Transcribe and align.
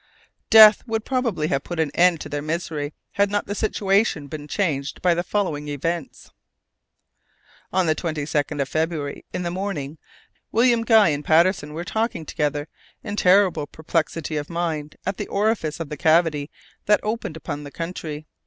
Death 0.49 0.81
would 0.87 1.05
probably 1.05 1.45
have 1.49 1.63
put 1.63 1.79
an 1.79 1.91
end 1.93 2.19
to 2.21 2.27
their 2.27 2.41
misery 2.41 2.91
had 3.11 3.29
not 3.29 3.45
the 3.45 3.53
situation 3.53 4.25
been 4.25 4.47
changed 4.47 4.99
by 4.99 5.13
the 5.13 5.21
following 5.21 5.67
events. 5.67 6.31
On 7.71 7.85
the 7.85 7.93
22nd 7.93 8.59
of 8.59 8.67
February, 8.67 9.25
in 9.31 9.43
the 9.43 9.51
morning, 9.51 9.99
William 10.51 10.83
Guy 10.83 11.09
and 11.09 11.23
Patterson 11.23 11.73
were 11.75 11.85
talking 11.85 12.25
together, 12.25 12.67
in 13.03 13.15
terrible 13.15 13.67
perplexity 13.67 14.37
of 14.37 14.49
mind, 14.49 14.95
at 15.05 15.17
the 15.17 15.27
orifice 15.27 15.79
of 15.79 15.89
the 15.89 15.97
cavity 15.97 16.49
that 16.87 16.99
opened 17.03 17.37
upon 17.37 17.63
the 17.63 17.69
country. 17.69 18.25